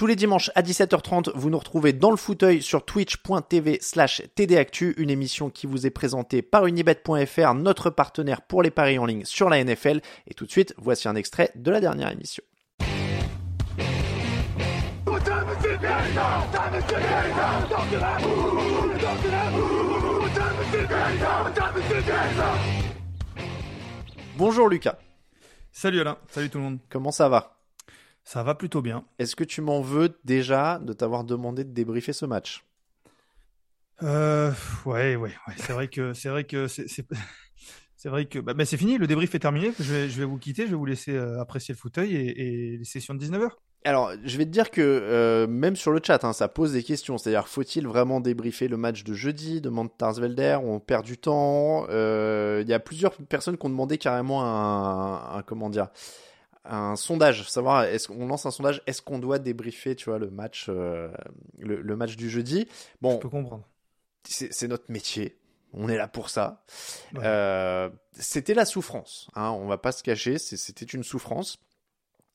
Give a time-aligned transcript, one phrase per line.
[0.00, 4.94] Tous les dimanches à 17h30, vous nous retrouvez dans le fauteuil sur twitch.tv slash tdactu,
[4.96, 9.26] une émission qui vous est présentée par unibet.fr, notre partenaire pour les paris en ligne
[9.26, 10.00] sur la NFL.
[10.26, 12.42] Et tout de suite, voici un extrait de la dernière émission.
[24.38, 24.96] Bonjour Lucas.
[25.70, 26.78] Salut Alain, salut tout le monde.
[26.88, 27.59] Comment ça va?
[28.24, 29.04] Ça va plutôt bien.
[29.18, 32.64] Est-ce que tu m'en veux déjà de t'avoir demandé de débriefer ce match?
[34.02, 34.52] Euh,
[34.86, 35.54] ouais, ouais, ouais.
[35.58, 36.86] C'est vrai que c'est vrai que c'est
[37.96, 38.96] c'est vrai que bah, bah, c'est fini.
[38.96, 39.72] Le débrief est terminé.
[39.78, 40.64] Je vais, je vais vous quitter.
[40.64, 43.50] Je vais vous laisser euh, apprécier le fauteuil et, et les sessions de 19h.
[43.84, 46.82] Alors, je vais te dire que euh, même sur le chat, hein, ça pose des
[46.82, 47.18] questions.
[47.18, 49.60] C'est-à-dire, faut-il vraiment débriefer le match de jeudi?
[49.60, 51.86] Demande Tarsvelder On perd du temps.
[51.88, 55.88] Il y a plusieurs personnes qui ont demandé carrément un, un comment dire?
[56.64, 60.30] Un sondage, savoir est-ce qu'on lance un sondage, est-ce qu'on doit débriefer, tu vois, le
[60.30, 61.10] match, le,
[61.58, 62.68] le, match du jeudi?
[63.00, 63.66] Bon, je peux comprendre.
[64.24, 65.40] C'est notre métier.
[65.72, 66.64] On est là pour ça.
[67.16, 69.28] Euh, c'était la souffrance.
[69.34, 70.38] Hein, on va pas se cacher.
[70.38, 71.58] C'était une souffrance.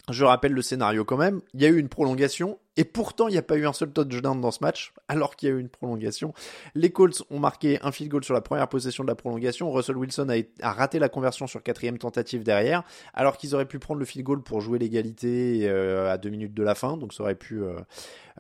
[0.10, 1.42] Je rappelle le scénario quand même.
[1.54, 3.92] Il y a eu une prolongation et pourtant il n'y a pas eu un seul
[3.92, 6.34] touchdown dans ce match alors qu'il y a eu une prolongation.
[6.76, 9.72] Les Colts ont marqué un field goal sur la première possession de la prolongation.
[9.72, 10.28] Russell Wilson
[10.62, 12.84] a, raté la conversion sur quatrième tentative derrière
[13.16, 16.54] alors qu'ils auraient pu prendre le field goal pour jouer l'égalité euh, à deux minutes
[16.54, 16.98] de la fin.
[16.98, 17.80] Donc ça aurait pu, euh,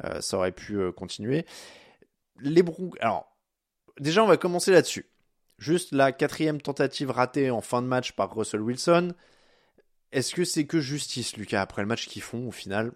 [0.03, 1.45] euh, continuer.
[2.41, 2.63] Les.
[2.99, 3.35] Alors
[3.99, 5.09] déjà on va commencer là-dessus.
[5.57, 9.13] Juste la quatrième tentative ratée en fin de match par Russell Wilson.
[10.15, 12.93] Est-ce que c'est que justice, Lucas, après le match qu'ils font au final?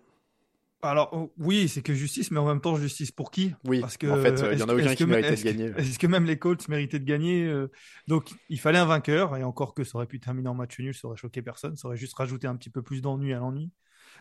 [0.81, 3.53] Alors oh, oui, c'est que justice, mais en même temps justice pour qui?
[3.65, 5.73] Oui, parce que en fait, il y en a aucun qui méritait de gagner.
[5.77, 7.69] Est-ce que même les Colts méritaient de gagner euh,
[8.07, 10.95] Donc il fallait un vainqueur, et encore que ça aurait pu terminer en match nul,
[10.95, 13.69] ça aurait choqué personne, ça aurait juste rajouté un petit peu plus d'ennui à l'ennui.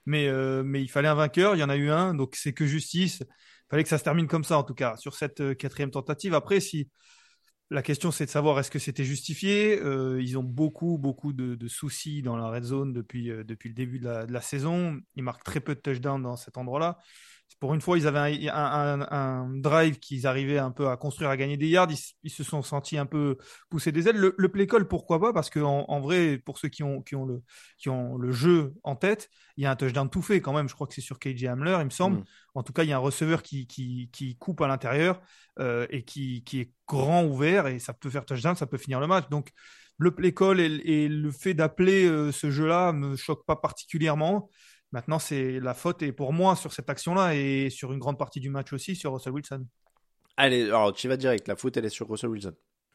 [0.04, 2.52] Mais euh, mais il fallait un vainqueur, il y en a eu un, donc c'est
[2.52, 3.20] que justice.
[3.20, 5.92] Il fallait que ça se termine comme ça en tout cas sur cette euh, quatrième
[5.92, 6.34] tentative.
[6.34, 6.90] Après, si
[7.70, 9.78] la question, c'est de savoir est-ce que c'était justifié.
[9.80, 13.98] Euh, ils ont beaucoup, beaucoup de, soucis dans la red zone depuis, euh, le début
[13.98, 14.98] de la, saison.
[15.16, 16.98] Ils marquent très peu de touchdowns dans cet endroit-là
[17.60, 21.56] pour une fois, ils avaient un, drive qu'ils arrivaient un peu à construire, à gagner
[21.56, 21.88] des yards.
[22.22, 23.36] Ils, se sont sentis un peu
[23.68, 24.16] pousser des ailes.
[24.16, 25.32] Le, play call, pourquoi pas?
[25.32, 27.42] Parce qu'en en, vrai, pour ceux qui ont, qui, ont le,
[27.78, 30.68] qui ont le jeu en tête, il y a un touchdown tout fait quand même.
[30.68, 32.18] Je crois que c'est sur KJ Hamler, il me semble.
[32.18, 32.24] Mm.
[32.54, 35.20] En tout cas, il y a un receveur qui, qui, qui coupe à l'intérieur
[35.58, 39.00] euh, et qui, qui est grand ouvert et ça peut faire touchdown, ça peut finir
[39.00, 39.28] le match.
[39.30, 39.50] Donc,
[39.98, 44.48] le play call et, le fait d'appeler euh, ce jeu-là me choque pas particulièrement.
[44.92, 48.40] Maintenant, c'est la faute est pour moi sur cette action-là et sur une grande partie
[48.40, 49.66] du match aussi sur Russell Wilson.
[50.36, 51.48] Allez, alors tu vas direct.
[51.48, 52.54] La faute, elle est sur Russell Wilson.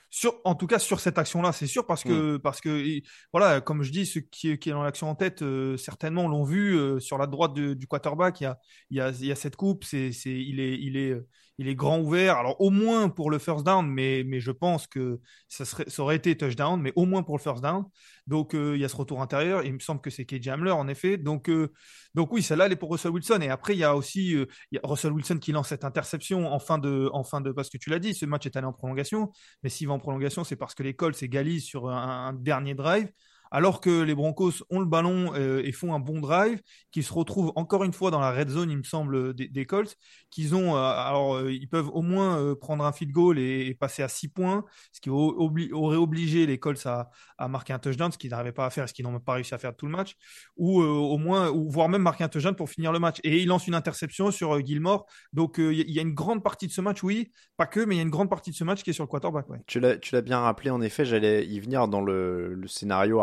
[0.09, 2.39] Sur, en tout cas, sur cette action-là, c'est sûr parce que, hmm.
[2.39, 3.01] parce que,
[3.31, 6.77] voilà, comme je dis, ceux qui, qui ont l'action en tête, euh, certainement l'ont vu
[6.77, 8.39] euh, sur la droite du quarterback.
[8.39, 8.59] Il y a,
[8.91, 9.83] il y a, il y a cette coupe.
[9.83, 11.19] C'est, c'est, il est, il est,
[11.57, 12.37] il est grand ouvert.
[12.37, 16.15] Alors au moins pour le first down, mais, mais je pense que ça, serait, aurait
[16.15, 17.85] été touchdown, mais au moins pour le first down.
[18.27, 19.63] Donc euh, il y a ce retour intérieur.
[19.63, 21.17] Il me semble que c'est KJ Hamler en effet.
[21.17, 21.71] Donc, euh,
[22.13, 23.39] donc oui, celle-là elle est pour Russell Wilson.
[23.41, 24.45] Et après il y a aussi euh,
[24.83, 27.89] Russell Wilson qui lance cette interception en fin de, en fin de, parce que tu
[27.89, 29.31] l'as dit, ce match est allé en prolongation.
[29.63, 33.09] Mais s'il va en prolongation, c'est parce que l'école s'égalise sur un dernier drive
[33.53, 36.59] alors que les Broncos ont le ballon euh, et font un bon drive,
[36.91, 39.95] qui se retrouvent encore une fois dans la red zone, il me semble, des, Colts,
[40.31, 44.01] qu'ils ont, euh, alors euh, ils peuvent au moins prendre un field goal et, passer
[44.01, 47.09] à 6 points, ce qui aurait obligé les Colts à,
[47.47, 49.57] marquer un touchdown, ce qu'ils n'arrivaient pas à faire, ce qu'ils n'ont pas réussi à
[49.59, 50.15] faire tout le match,
[50.57, 53.19] ou au moins, ou voire même marquer un touchdown pour finir le match.
[53.23, 56.71] Et il lance une interception sur Gilmore, donc il y a une grande partie de
[56.71, 58.81] ce match, oui, pas que, mais il y a une grande partie de ce match
[58.81, 59.45] qui est sur le quarterback.
[59.67, 63.19] Tu l'as bien rappelé, en effet, j'allais y venir dans le, scénario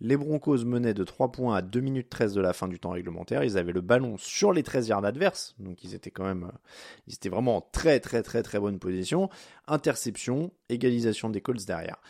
[0.00, 2.90] Les Broncos menaient de 3 points à 2 minutes 13 de la fin du temps
[2.90, 3.44] réglementaire.
[3.44, 5.54] Ils avaient le ballon sur les 13 yards adverses.
[5.58, 6.58] Donc ils étaient quand même, euh,
[7.06, 9.28] ils vraiment en très très très très bonne position.
[9.66, 12.00] Interception, égalisation des Colts derrière.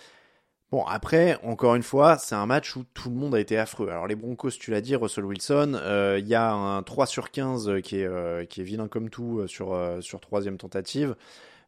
[0.71, 3.91] Bon, après, encore une fois, c'est un match où tout le monde a été affreux.
[3.91, 7.31] Alors les Broncos, tu l'as dit, Russell Wilson, euh, il y a un 3 sur
[7.31, 11.15] 15 qui est, euh, qui est vilain comme tout sur, sur troisième tentative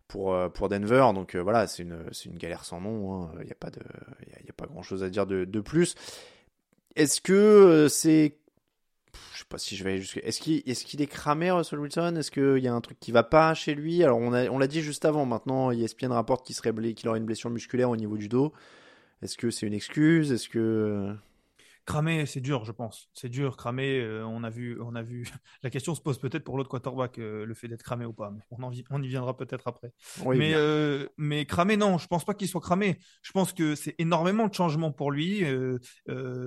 [0.08, 1.06] pour, euh, pour Denver.
[1.14, 3.30] Donc euh, voilà, c'est une, une galère sans nom.
[3.34, 3.44] Il hein.
[3.44, 3.80] n'y a pas, de,
[4.28, 5.94] y a, pas grand chose à dire de, de plus.
[6.96, 8.38] Est-ce que euh, c'est.
[9.32, 10.20] Je sais pas si je vais aller jusqu'à.
[10.22, 12.16] Est-ce qu'il est, qu'il est cramé, Russell Wilson?
[12.16, 14.02] Est-ce qu'il y a un truc qui va pas chez lui?
[14.02, 15.26] Alors on l'a on dit juste avant.
[15.26, 18.52] Maintenant, ESPN rapporte qu'il, serait qu'il aurait une blessure musculaire au niveau du dos.
[19.22, 20.32] Est-ce que c'est une excuse?
[20.32, 21.14] Est-ce que.
[21.84, 23.08] Cramer, c'est dur, je pense.
[23.12, 24.00] C'est dur, cramer.
[24.00, 25.24] Euh, on a vu, on a vu.
[25.62, 28.30] La question se pose peut-être pour l'autre quarterback, euh, le fait d'être cramé ou pas.
[28.30, 29.92] Mais on, on y viendra peut-être après.
[30.26, 32.98] mais, euh, mais cramé, non, je pense pas qu'il soit cramé.
[33.22, 35.44] Je pense que c'est énormément de changements pour lui.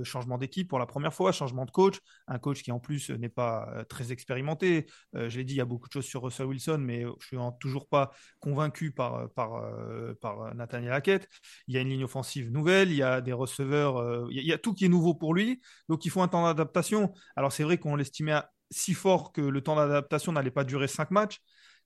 [0.03, 3.29] changement d'équipe pour la première fois, changement de coach, un coach qui en plus n'est
[3.29, 4.87] pas très expérimenté.
[5.13, 7.37] je l'ai dit, il y a beaucoup de choses sur Russell Wilson, mais je suis
[7.59, 9.61] toujours pas convaincu par par
[10.21, 11.27] par Nathaniel Hackett.
[11.67, 14.57] Il y a une ligne offensive nouvelle, il y a des receveurs, il y a
[14.57, 15.61] tout qui est nouveau pour lui.
[15.89, 17.13] Donc il faut un temps d'adaptation.
[17.35, 18.41] Alors c'est vrai qu'on l'estimait
[18.71, 21.39] si fort que le temps d'adaptation n'allait pas durer cinq matchs.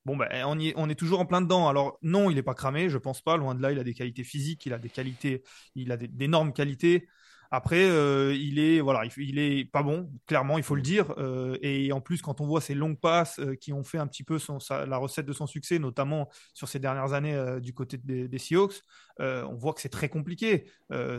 [0.05, 1.69] Bon, ben, on, est, on est toujours en plein dedans.
[1.69, 3.37] Alors, non, il n'est pas cramé, je pense pas.
[3.37, 5.43] Loin de là, il a des qualités physiques, il a des qualités,
[5.75, 7.07] il a d'énormes qualités.
[7.53, 11.13] Après, euh, il est voilà, il, est pas bon, clairement, il faut le dire.
[11.17, 14.07] Euh, et en plus, quand on voit ces longues passes euh, qui ont fait un
[14.07, 14.39] petit peu
[14.69, 18.81] la recette de son succès, notamment sur ces dernières années du côté des, Seahawks,
[19.19, 20.65] on voit que c'est très compliqué.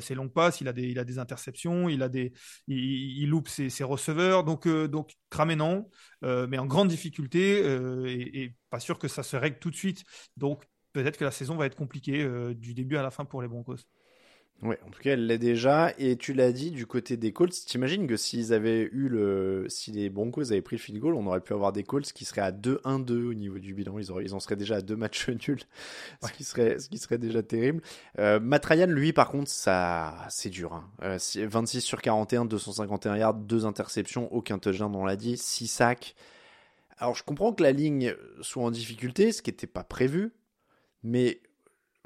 [0.01, 2.33] ces longues passes, il a des, interceptions, il a des,
[2.67, 5.91] il, loupe ses, ses, receveurs, donc donc cramé non,
[6.23, 7.59] mais en grande difficulté
[8.07, 10.05] et, pas sûr que ça se règle tout de suite.
[10.39, 10.65] Donc
[10.95, 13.85] peut-être que la saison va être compliquée du début à la fin pour les Broncos.
[14.63, 15.93] Ouais, en tout cas, elle l'est déjà.
[15.99, 19.67] Et tu l'as dit, du côté des Colts, t'imagines que s'ils avaient eu le.
[19.69, 22.25] Si les Broncos avaient pris le field goal, on aurait pu avoir des Colts qui
[22.25, 23.99] seraient à 2-1-2 au niveau du bilan.
[23.99, 25.63] Ils, auraient, ils en seraient déjà à deux matchs nuls,
[26.25, 27.83] ce, qui serait, ce qui serait déjà terrible.
[28.21, 30.75] Euh, Matt Ryan, lui, par contre, ça, c'est dur.
[30.75, 30.89] Hein.
[31.03, 36.15] Euh, 26 sur 41, 251 yards, 2 interceptions, aucun touchdown, on l'a dit, 6 sacs.
[36.99, 40.31] Alors, je comprends que la ligne soit en difficulté, ce qui n'était pas prévu,
[41.03, 41.41] mais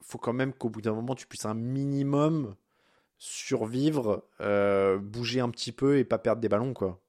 [0.02, 2.56] faut quand même qu'au bout d'un moment, tu puisses un minimum
[3.18, 7.02] survivre, euh, bouger un petit peu et pas perdre des ballons, quoi.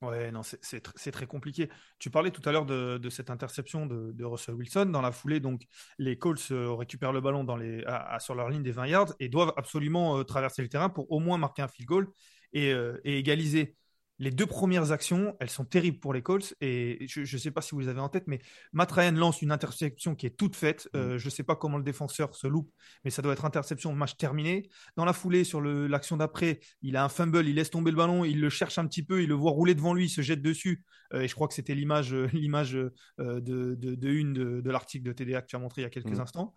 [0.00, 1.68] Ouais, non, c'est très compliqué.
[1.98, 4.86] Tu parlais tout à l'heure de, cette interception de, Russell Wilson.
[4.86, 5.62] Dans la foulée, donc,
[5.98, 7.84] les Colts euh, récupèrent le ballon dans les,
[8.20, 11.18] sur leur ligne des 20 yards et doivent absolument euh, traverser le terrain pour au
[11.18, 12.08] moins marquer un field goal
[12.52, 12.72] et
[13.04, 13.76] égaliser
[14.18, 16.54] les deux premières actions, elles sont terribles pour les Colts.
[16.60, 18.40] Et je ne sais pas si vous les avez en tête, mais
[18.72, 20.88] Matt Ryan lance une interception qui est toute faite.
[20.96, 21.18] Euh, mm.
[21.18, 22.72] je ne sais pas comment le défenseur se loupe,
[23.04, 24.68] mais ça doit être interception, match terminé.
[24.96, 28.24] Dans la foulée, sur l'action d'après, il a un fumble, il laisse tomber le ballon,
[28.24, 30.42] il le cherche un petit peu, il le voit rouler devant lui, il se jette
[30.42, 30.82] dessus.
[31.14, 35.12] Euh, et je crois que c'était l'image l'image euh, de, de, une de, l'article de
[35.12, 36.20] TDA que tu as montré il y a quelques mm.
[36.20, 36.54] instants.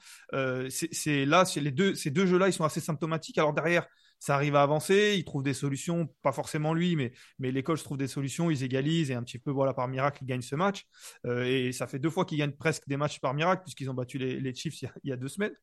[0.69, 3.37] c'est là, les deux, ces deux jeux-là, ils sont assez symptomatiques.
[3.37, 3.85] Alors derrière,
[4.21, 7.83] ça arrive à avancer, il trouve des solutions, pas forcément lui, mais, mais l'école se
[7.83, 10.56] trouve des solutions, ils égalisent et un petit peu, voilà, par miracle, ils gagnent ce
[10.56, 10.85] match.
[11.25, 13.95] Euh, et ça fait deux fois qu'ils gagnent presque des matchs par miracle, puisqu'ils ont
[13.95, 15.56] battu les, les Chiefs il y, a, deux semaines.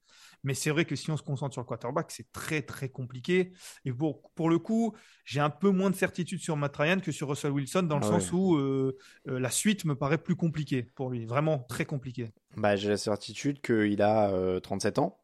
[0.43, 3.53] Mais c'est vrai que si on se concentre sur le quarterback, c'est très, très compliqué.
[3.85, 4.93] Et pour, pour le coup,
[5.25, 8.07] j'ai un peu moins de certitude sur Matt Ryan que sur Russell Wilson, dans le
[8.07, 11.85] ah sens où euh, euh, la suite me paraît plus compliquée pour lui, vraiment très
[11.85, 12.33] compliquée.
[12.57, 15.21] Bah, j'ai la certitude qu'il a 37 ans,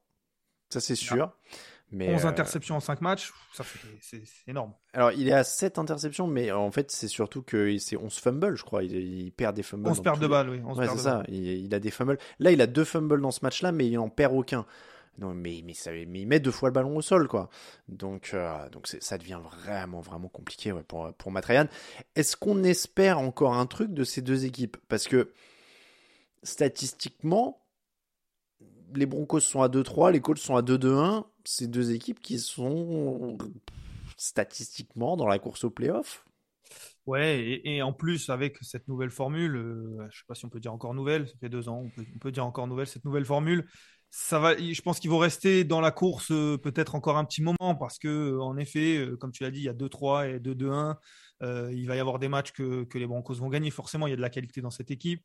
[0.69, 1.37] ça c'est sûr.
[1.93, 3.33] 11 euh, interceptions en 5 matchs,
[4.01, 4.73] c'est énorme.
[4.93, 8.57] Alors, il est à 7 interceptions, mais en fait, c'est surtout que c'est 11 fumbles,
[8.57, 8.83] je crois.
[8.83, 9.89] Il, perd des fumbles.
[9.89, 10.61] 11 pertes de balles, oui.
[10.61, 11.23] Ouais, c'est ça.
[11.29, 12.19] Il, a des fumbles.
[12.39, 14.67] Là, il a deux fumbles dans ce match-là, mais il en perd aucun.
[15.19, 17.49] Non, mais, mais, ça, mais il met deux fois le ballon au sol, quoi.
[17.89, 21.47] Donc, euh, donc ça devient vraiment, vraiment compliqué ouais, pour, pour Matt
[22.17, 24.77] Est-ce qu'on espère encore un truc de ces deux équipes?
[24.89, 25.33] Parce que
[26.43, 27.64] statistiquement,
[28.95, 33.37] les Broncos sont à 2-3, les Colts sont à 2-2-1 ces deux équipes qui sont
[34.17, 36.25] statistiquement dans la course au playoff.
[37.07, 40.49] Ouais, et, en plus, avec cette nouvelle formule, euh, je ne sais pas si on
[40.49, 43.27] peut dire encore nouvelle, ça fait deux ans, on peut, dire encore nouvelle, cette nouvelle
[43.27, 43.69] formule,
[44.11, 47.43] ça va, je pense qu'ils vont rester dans la course euh, peut-être encore un petit
[47.43, 50.39] moment parce que, en effet, euh, comme tu l'as dit, il y a 2-3 et
[50.39, 50.97] 2-2-1.
[51.73, 53.71] Il va y avoir des matchs que, les Broncos vont gagner.
[53.71, 55.23] Forcément, il y a de la qualité dans cette équipe.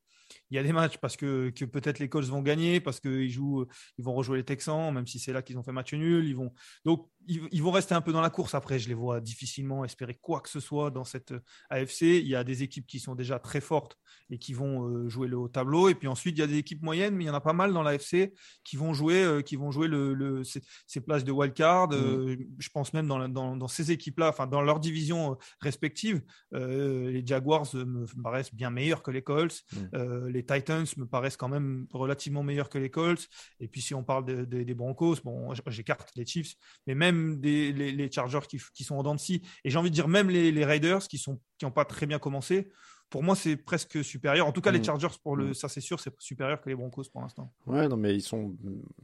[0.51, 4.03] Il y a des matchs parce que, peut-être les Colts vont gagner, parce qu'ils ils
[4.03, 6.25] vont rejouer les Texans, même si c'est là qu'ils ont fait match nul.
[6.25, 6.53] Ils vont
[6.85, 8.55] donc ils, vont rester un peu dans la course.
[8.55, 12.01] Après, je les vois difficilement espérer quoi que ce soit dans cette euh, AFC.
[12.01, 13.97] Il y a des équipes qui sont déjà très fortes
[14.31, 15.89] et qui vont euh, jouer le haut tableau.
[15.89, 17.53] Et puis ensuite, il y a des équipes moyennes, mais il y en a pas
[17.53, 18.33] mal dans l'AFC
[18.63, 21.89] qui vont jouer, euh, qui vont jouer le, ces, places de wildcard.
[21.89, 22.37] Mmh.
[22.57, 26.21] je pense même dans, dans, ces équipes-là, enfin dans leurs divisions respectives,
[26.51, 29.63] les Jaguars me paraissent bien meilleurs que les Colts.
[29.71, 30.27] Mmh.
[30.27, 33.27] les Titans me paraissent quand même relativement meilleurs que les Colts.
[33.59, 36.55] Et puis si on parle des Broncos, bon, j'écarte les Chiefs,
[36.85, 39.95] mais même des, les, Chargers qui, sont en dents de scie, et j'ai envie de
[39.95, 42.69] dire même les, Raiders qui sont qui n'ont pas très bien commencé.
[43.09, 44.45] Pour moi, c'est presque supérieur.
[44.45, 44.83] En tout cas, les mm.
[44.83, 45.53] Chargers, pour le, mm.
[45.55, 47.51] ça c'est sûr, c'est supérieur que les Broncos pour l'instant.
[47.65, 48.55] Ouais, non, mais ils sont,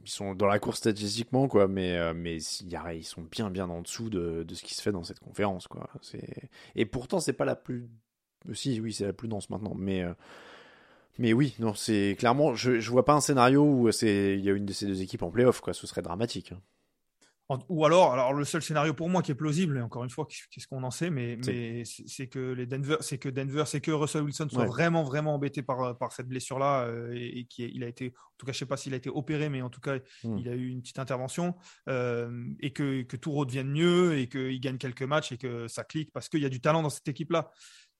[0.04, 1.66] ils sont dans la course statistiquement, quoi.
[1.66, 4.92] Mais, euh, mais ils sont bien, bien en dessous de, de, ce qui se fait
[4.92, 5.90] dans cette conférence, quoi.
[6.76, 7.88] Et pourtant, c'est pas la plus.
[8.52, 10.02] Si, oui, c'est la plus dense maintenant, mais.
[10.02, 10.14] Euh,
[11.18, 14.50] mais oui, non, c'est clairement, je, je vois pas un scénario où c'est il y
[14.50, 15.72] a une de ces deux équipes en playoff, quoi.
[15.72, 16.52] Ce serait dramatique.
[16.52, 16.60] Hein.
[17.68, 20.26] Ou alors, alors le seul scénario pour moi qui est plausible, et encore une fois,
[20.26, 23.92] qu'est-ce qu'on en sait, mais, mais c'est que les Denver, c'est que Denver, c'est que
[23.92, 27.84] Russell Wilson soit vraiment vraiment embêté par, par cette blessure là euh, et, qu'il il
[27.84, 29.80] a été, en tout cas, je sais pas s'il a été opéré, mais en tout
[29.80, 30.38] cas, hmm.
[30.38, 31.54] il a eu une petite intervention
[31.88, 35.84] euh, et que, que tout redevienne mieux et qu'il gagne quelques matchs et que ça
[35.84, 37.50] clique parce qu'il y a du talent dans cette équipe là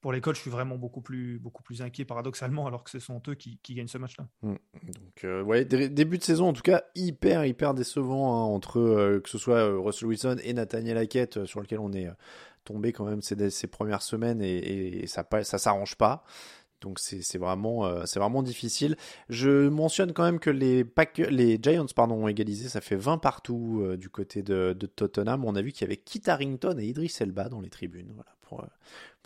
[0.06, 3.00] pour les coachs, je suis vraiment beaucoup plus, beaucoup plus inquiet paradoxalement, alors que ce
[3.00, 4.28] sont eux qui, gagnent ce match-là.
[4.42, 4.54] Mm.
[4.84, 9.28] Donc, euh, début de saison en tout cas hyper, hyper décevant hein, entre euh, que
[9.28, 12.08] ce soit euh, Russell Wilson et Nathaniel Hackett, sur lequel on est
[12.62, 16.22] tombé quand même ces, ces premières semaines et, et ça, ça s'arrange pas.
[16.80, 18.96] Donc c'est vraiment c'est vraiment difficile.
[19.28, 20.84] Je mentionne quand même que les
[21.28, 25.44] les Giants pardon ont égalisé, ça fait 20 partout du côté de, de, Tottenham.
[25.44, 28.10] On a vu qu'il y avait Kit Harrington et Idris Elba dans les tribunes.
[28.14, 28.64] Voilà pour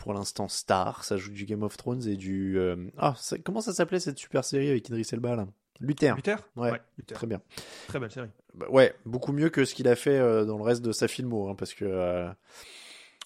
[0.01, 1.05] pour l'instant Star.
[1.05, 2.59] Ça joue du Game of Thrones et du.
[2.59, 3.15] Euh, ah,
[3.45, 5.47] comment ça s'appelait cette super série avec Idris Elba là?
[5.79, 6.15] Luther.
[6.17, 6.37] Luther?
[6.57, 7.41] Ouais, très bien.
[7.89, 8.29] Très belle série.
[8.55, 11.09] Bah, ouais, beaucoup mieux que ce qu'il a fait euh, dans le reste de sa
[11.09, 12.29] filmo, hein, parce que.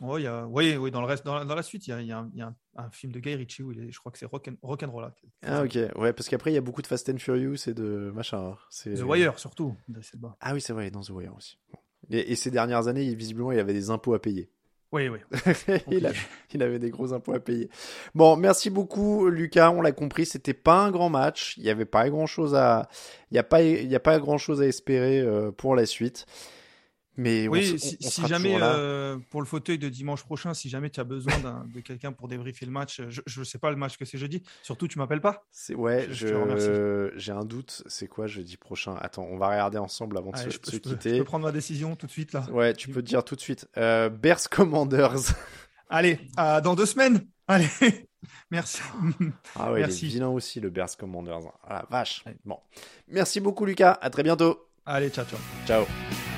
[0.01, 0.47] Y a...
[0.47, 2.91] Oui, oui, dans, le reste, dans, la, suite, il y a, y a, un, un,
[2.91, 4.91] film de Guy Ritchie où il est, je crois que c'est rock, and, rock and
[4.91, 5.13] Roll.
[5.43, 8.11] Ah, ok, ouais, parce qu'après, il y a beaucoup de Fast and Furious et de
[8.13, 8.55] machin.
[8.55, 8.95] Hein.
[8.97, 9.77] The Wire, surtout.
[10.41, 11.59] Ah oui, c'est vrai, dans The Wire aussi.
[12.11, 14.51] Et, et, ces dernières années, visiblement, il avait des impôts à payer.
[14.95, 15.19] Oui, oui.
[16.53, 17.69] il, avait des gros impôts à payer.
[18.15, 19.71] Bon, merci beaucoup, Lucas.
[19.71, 21.57] On l'a compris, c'était pas un grand match.
[21.57, 22.89] Il n'y avait pas grand chose à,
[23.33, 25.85] il y a pas, il y a pas grand chose à espérer euh, pour la
[25.85, 26.27] suite.
[27.17, 31.05] Mais oui, si, jamais euh, pour le fauteuil de dimanche prochain, si jamais tu as
[31.05, 31.35] besoin
[31.73, 34.43] de quelqu'un pour débriefer le match, je ne sais pas le match que c'est jeudi.
[34.63, 35.47] Surtout, tu m'appelles pas.
[35.51, 37.83] C'est ouais, je, j'ai un doute.
[37.87, 38.97] C'est quoi jeudi prochain?
[39.01, 41.15] Attends, on va regarder ensemble avant de se, quitter.
[41.15, 42.47] je peux prendre ma décision tout de suite là.
[42.51, 43.69] Ouais, tu peux te dire tout de suite.
[43.77, 45.35] Euh, Bears Commanders.
[45.89, 47.27] Allez, dans deux semaines.
[47.47, 47.69] Allez,
[48.51, 48.81] merci.
[49.55, 50.07] Ah ouais, merci.
[50.07, 51.41] il est vilain aussi le Bears Commanders.
[51.63, 52.25] Ah vache.
[52.45, 52.59] Bon,
[53.07, 53.99] merci beaucoup Lucas.
[54.01, 54.67] À très bientôt.
[54.87, 55.39] Allez, ciao, ciao.
[55.67, 56.34] Ciao.